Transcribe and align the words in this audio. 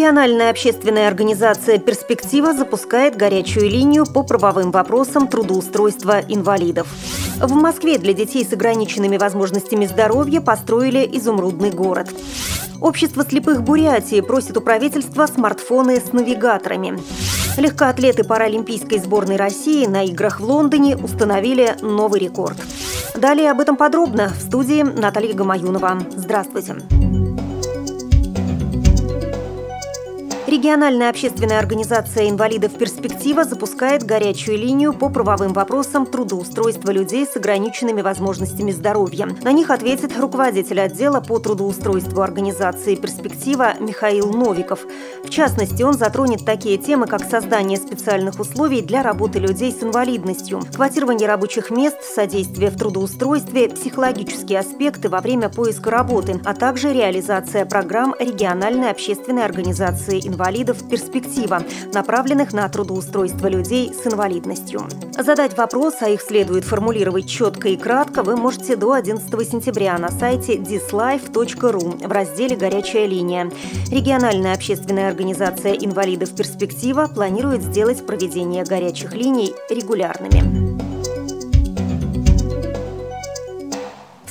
Региональная 0.00 0.48
общественная 0.48 1.08
организация 1.08 1.76
«Перспектива» 1.76 2.54
запускает 2.54 3.16
горячую 3.16 3.68
линию 3.68 4.06
по 4.06 4.22
правовым 4.22 4.70
вопросам 4.70 5.28
трудоустройства 5.28 6.22
инвалидов. 6.26 6.88
В 7.38 7.52
Москве 7.52 7.98
для 7.98 8.14
детей 8.14 8.42
с 8.42 8.50
ограниченными 8.54 9.18
возможностями 9.18 9.84
здоровья 9.84 10.40
построили 10.40 11.06
изумрудный 11.18 11.70
город. 11.70 12.08
Общество 12.80 13.26
слепых 13.26 13.62
Бурятии 13.62 14.22
просит 14.22 14.56
у 14.56 14.62
правительства 14.62 15.26
смартфоны 15.26 16.00
с 16.00 16.14
навигаторами. 16.14 16.98
Легкоатлеты 17.58 18.24
паралимпийской 18.24 19.00
сборной 19.00 19.36
России 19.36 19.84
на 19.84 20.04
играх 20.04 20.40
в 20.40 20.44
Лондоне 20.44 20.96
установили 20.96 21.76
новый 21.82 22.20
рекорд. 22.20 22.56
Далее 23.14 23.50
об 23.50 23.60
этом 23.60 23.76
подробно 23.76 24.30
в 24.30 24.40
студии 24.40 24.82
Наталья 24.82 25.34
Гамаюнова. 25.34 25.98
Здравствуйте. 26.16 26.76
Региональная 30.60 31.08
общественная 31.08 31.58
организация 31.58 32.28
инвалидов 32.28 32.76
«Перспектива» 32.76 33.44
запускает 33.44 34.02
горячую 34.02 34.58
линию 34.58 34.92
по 34.92 35.08
правовым 35.08 35.54
вопросам 35.54 36.04
трудоустройства 36.04 36.90
людей 36.90 37.24
с 37.24 37.34
ограниченными 37.34 38.02
возможностями 38.02 38.70
здоровья. 38.70 39.26
На 39.40 39.52
них 39.52 39.70
ответит 39.70 40.14
руководитель 40.18 40.82
отдела 40.82 41.22
по 41.22 41.38
трудоустройству 41.38 42.20
организации 42.20 42.94
«Перспектива» 42.94 43.72
Михаил 43.80 44.34
Новиков. 44.34 44.80
В 45.24 45.30
частности, 45.30 45.82
он 45.82 45.94
затронет 45.94 46.44
такие 46.44 46.76
темы, 46.76 47.06
как 47.06 47.24
создание 47.24 47.78
специальных 47.78 48.38
условий 48.38 48.82
для 48.82 49.02
работы 49.02 49.38
людей 49.38 49.72
с 49.72 49.82
инвалидностью, 49.82 50.60
квотирование 50.74 51.26
рабочих 51.26 51.70
мест, 51.70 52.02
содействие 52.02 52.68
в 52.68 52.76
трудоустройстве, 52.76 53.70
психологические 53.70 54.58
аспекты 54.58 55.08
во 55.08 55.22
время 55.22 55.48
поиска 55.48 55.90
работы, 55.90 56.38
а 56.44 56.52
также 56.52 56.92
реализация 56.92 57.64
программ 57.64 58.14
региональной 58.20 58.90
общественной 58.90 59.46
организации 59.46 60.18
инвалидов 60.18 60.49
инвалидов 60.50 60.88
«Перспектива», 60.88 61.62
направленных 61.94 62.52
на 62.52 62.68
трудоустройство 62.68 63.46
людей 63.46 63.92
с 63.94 64.04
инвалидностью. 64.04 64.82
Задать 65.16 65.56
вопрос, 65.56 65.94
а 66.00 66.08
их 66.08 66.20
следует 66.20 66.64
формулировать 66.64 67.28
четко 67.28 67.68
и 67.68 67.76
кратко, 67.76 68.24
вы 68.24 68.36
можете 68.36 68.74
до 68.74 68.92
11 68.92 69.30
сентября 69.48 69.96
на 69.98 70.08
сайте 70.08 70.56
dislife.ru 70.56 72.04
в 72.04 72.10
разделе 72.10 72.56
«Горячая 72.56 73.06
линия». 73.06 73.48
Региональная 73.92 74.54
общественная 74.54 75.08
организация 75.08 75.74
инвалидов 75.74 76.34
«Перспектива» 76.34 77.06
планирует 77.06 77.62
сделать 77.62 78.04
проведение 78.04 78.64
горячих 78.64 79.14
линий 79.14 79.54
регулярными. 79.70 80.89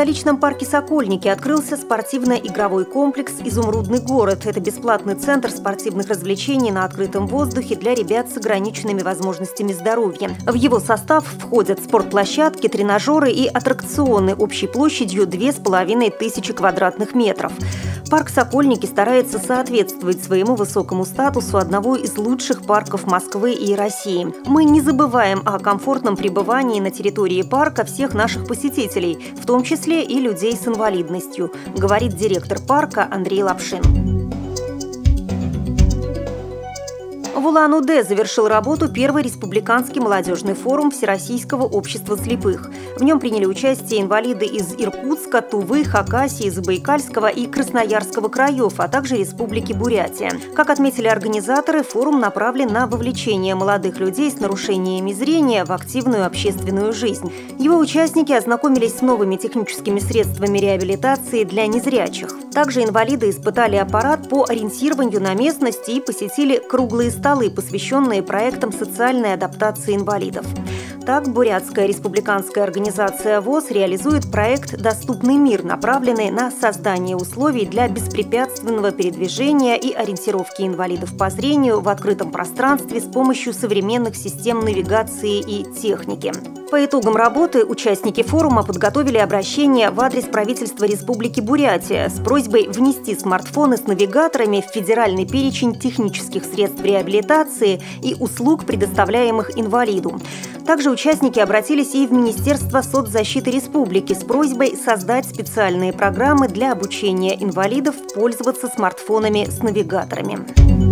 Столичном 0.00 0.38
парке 0.38 0.64
«Сокольники» 0.64 1.28
открылся 1.28 1.76
спортивно-игровой 1.76 2.86
комплекс 2.86 3.34
«Изумрудный 3.44 3.98
город». 3.98 4.46
Это 4.46 4.58
бесплатный 4.58 5.14
центр 5.14 5.50
спортивных 5.50 6.08
развлечений 6.08 6.70
на 6.70 6.86
открытом 6.86 7.26
воздухе 7.26 7.74
для 7.74 7.94
ребят 7.94 8.30
с 8.30 8.38
ограниченными 8.38 9.02
возможностями 9.02 9.74
здоровья. 9.74 10.30
В 10.46 10.54
его 10.54 10.80
состав 10.80 11.26
входят 11.26 11.84
спортплощадки, 11.84 12.66
тренажеры 12.66 13.30
и 13.30 13.46
аттракционы 13.46 14.34
общей 14.34 14.68
площадью 14.68 15.26
2500 15.26 16.56
квадратных 16.56 17.14
метров. 17.14 17.52
Парк 18.10 18.28
«Сокольники» 18.28 18.86
старается 18.86 19.38
соответствовать 19.38 20.22
своему 20.22 20.56
высокому 20.56 21.04
статусу 21.04 21.58
одного 21.58 21.94
из 21.94 22.18
лучших 22.18 22.62
парков 22.62 23.06
Москвы 23.06 23.52
и 23.52 23.72
России. 23.76 24.26
Мы 24.46 24.64
не 24.64 24.80
забываем 24.80 25.42
о 25.44 25.60
комфортном 25.60 26.16
пребывании 26.16 26.80
на 26.80 26.90
территории 26.90 27.42
парка 27.42 27.84
всех 27.84 28.12
наших 28.12 28.48
посетителей, 28.48 29.16
в 29.40 29.46
том 29.46 29.62
числе 29.62 30.02
и 30.02 30.18
людей 30.18 30.56
с 30.56 30.66
инвалидностью, 30.66 31.52
говорит 31.76 32.16
директор 32.16 32.58
парка 32.58 33.06
Андрей 33.08 33.44
Лапшин. 33.44 34.09
В 37.40 37.46
Улан-Удэ 37.46 38.04
завершил 38.04 38.48
работу 38.48 38.86
первый 38.92 39.22
республиканский 39.22 39.98
молодежный 39.98 40.52
форум 40.52 40.90
Всероссийского 40.90 41.62
общества 41.62 42.18
слепых. 42.18 42.70
В 42.98 43.02
нем 43.02 43.18
приняли 43.18 43.46
участие 43.46 44.02
инвалиды 44.02 44.44
из 44.44 44.74
Иркутска, 44.74 45.40
Тувы, 45.40 45.84
Хакасии, 45.84 46.50
Забайкальского 46.50 47.28
и 47.28 47.46
Красноярского 47.46 48.28
краев, 48.28 48.74
а 48.76 48.88
также 48.88 49.16
Республики 49.16 49.72
Бурятия. 49.72 50.32
Как 50.54 50.68
отметили 50.68 51.06
организаторы, 51.06 51.82
форум 51.82 52.20
направлен 52.20 52.74
на 52.74 52.86
вовлечение 52.86 53.54
молодых 53.54 53.98
людей 54.00 54.30
с 54.30 54.38
нарушениями 54.38 55.14
зрения 55.14 55.64
в 55.64 55.72
активную 55.72 56.26
общественную 56.26 56.92
жизнь. 56.92 57.32
Его 57.58 57.78
участники 57.78 58.32
ознакомились 58.32 58.98
с 58.98 59.00
новыми 59.00 59.36
техническими 59.36 59.98
средствами 59.98 60.58
реабилитации 60.58 61.44
для 61.44 61.66
незрячих. 61.66 62.36
Также 62.52 62.82
инвалиды 62.82 63.30
испытали 63.30 63.76
аппарат 63.76 64.28
по 64.28 64.44
ориентированию 64.46 65.22
на 65.22 65.32
местности 65.32 65.92
и 65.92 66.00
посетили 66.00 66.58
круглые 66.58 67.10
столы 67.10 67.29
столы, 67.30 67.48
посвященные 67.48 68.24
проектам 68.24 68.72
социальной 68.72 69.34
адаптации 69.34 69.94
инвалидов. 69.94 70.44
Так, 71.06 71.28
Бурятская 71.28 71.86
республиканская 71.86 72.64
организация 72.64 73.40
ВОЗ 73.40 73.70
реализует 73.70 74.32
проект 74.32 74.76
«Доступный 74.76 75.36
мир», 75.36 75.62
направленный 75.62 76.32
на 76.32 76.50
создание 76.50 77.14
условий 77.14 77.66
для 77.66 77.88
беспрепятственного 77.88 78.90
передвижения 78.90 79.76
и 79.76 79.92
ориентировки 79.92 80.62
инвалидов 80.62 81.16
по 81.16 81.30
зрению 81.30 81.80
в 81.80 81.88
открытом 81.88 82.32
пространстве 82.32 83.00
с 83.00 83.04
помощью 83.04 83.54
современных 83.54 84.16
систем 84.16 84.64
навигации 84.64 85.38
и 85.38 85.72
техники. 85.72 86.32
По 86.70 86.84
итогам 86.84 87.16
работы 87.16 87.64
участники 87.64 88.22
форума 88.22 88.62
подготовили 88.62 89.18
обращение 89.18 89.90
в 89.90 90.00
адрес 90.00 90.24
правительства 90.24 90.84
Республики 90.84 91.40
Бурятия 91.40 92.08
с 92.08 92.20
просьбой 92.20 92.68
внести 92.68 93.16
смартфоны 93.16 93.76
с 93.76 93.88
навигаторами 93.88 94.60
в 94.60 94.72
федеральный 94.72 95.26
перечень 95.26 95.74
технических 95.74 96.44
средств 96.44 96.80
реабилитации 96.84 97.82
и 98.02 98.14
услуг, 98.14 98.66
предоставляемых 98.66 99.58
инвалиду. 99.58 100.20
Также 100.64 100.90
участники 100.90 101.40
обратились 101.40 101.96
и 101.96 102.06
в 102.06 102.12
Министерство 102.12 102.82
соцзащиты 102.82 103.50
республики 103.50 104.12
с 104.12 104.22
просьбой 104.22 104.76
создать 104.76 105.26
специальные 105.26 105.92
программы 105.92 106.46
для 106.46 106.70
обучения 106.70 107.34
инвалидов 107.42 107.96
пользоваться 108.14 108.68
смартфонами 108.68 109.48
с 109.50 109.60
навигаторами. 109.60 110.89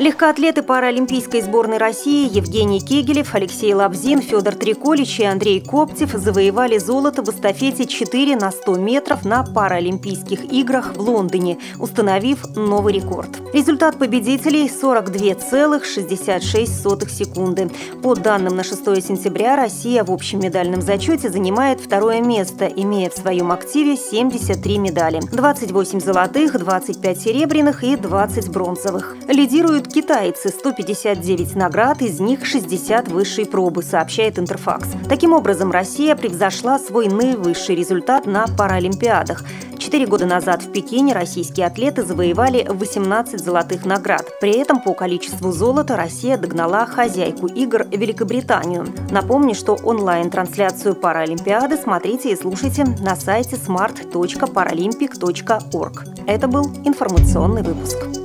Легкоатлеты 0.00 0.62
паралимпийской 0.62 1.42
сборной 1.42 1.76
России 1.76 2.34
Евгений 2.34 2.80
Кегелев, 2.80 3.34
Алексей 3.34 3.74
Лабзин, 3.74 4.22
Федор 4.22 4.54
Триколич 4.54 5.20
и 5.20 5.24
Андрей 5.24 5.60
Коптев 5.60 6.12
завоевали 6.12 6.78
золото 6.78 7.22
в 7.22 7.28
эстафете 7.28 7.84
4 7.84 8.36
на 8.36 8.50
100 8.50 8.76
метров 8.76 9.26
на 9.26 9.44
Паралимпийских 9.44 10.50
играх 10.50 10.94
в 10.96 11.00
Лондоне, 11.02 11.58
установив 11.78 12.46
новый 12.56 12.94
рекорд. 12.94 13.28
Результат 13.52 13.98
победителей– 13.98 14.70
42,66 14.82 17.08
секунды. 17.10 17.70
По 18.02 18.14
данным 18.14 18.56
на 18.56 18.64
6 18.64 19.06
сентября, 19.06 19.56
Россия 19.56 20.02
в 20.02 20.10
общем 20.10 20.40
медальном 20.40 20.80
зачете 20.80 21.28
занимает 21.28 21.78
второе 21.78 22.22
место, 22.22 22.64
имея 22.64 23.10
в 23.10 23.18
своем 23.18 23.52
активе 23.52 23.98
73 23.98 24.78
медали. 24.78 25.20
28 25.30 26.00
золотых, 26.00 26.58
25 26.58 27.20
серебряных 27.20 27.84
и 27.84 27.96
20 27.96 28.48
бронзовых. 28.48 29.14
Лидируют 29.28 29.89
китайцы– 29.90 30.48
159 30.50 31.56
наград, 31.56 32.00
из 32.00 32.20
них 32.20 32.46
60 32.46 33.08
высшей 33.08 33.44
пробы, 33.46 33.82
сообщает 33.82 34.38
Интерфакс. 34.38 34.88
Таким 35.08 35.32
образом, 35.32 35.70
Россия 35.70 36.14
превзошла 36.16 36.78
свой 36.78 37.08
наивысший 37.08 37.74
результат 37.74 38.26
на 38.26 38.46
Паралимпиадах. 38.46 39.42
Четыре 39.78 40.04
года 40.06 40.26
назад 40.26 40.62
в 40.62 40.70
Пекине 40.72 41.14
российские 41.14 41.66
атлеты 41.66 42.04
завоевали 42.04 42.66
18 42.68 43.40
золотых 43.40 43.86
наград. 43.86 44.26
При 44.40 44.52
этом 44.52 44.80
по 44.80 44.94
количеству 44.94 45.52
золота 45.52 45.96
Россия 45.96 46.36
догнала 46.36 46.86
хозяйку 46.86 47.46
игр 47.46 47.86
Великобританию. 47.90 48.86
Напомню, 49.10 49.54
что 49.54 49.74
онлайн-трансляцию 49.74 50.94
Паралимпиады 50.94 51.76
смотрите 51.76 52.30
и 52.30 52.36
слушайте 52.36 52.84
на 53.00 53.16
сайте 53.16 53.56
smart.paralympic.org. 53.56 56.04
Это 56.26 56.46
был 56.46 56.70
информационный 56.84 57.62
выпуск. 57.62 58.19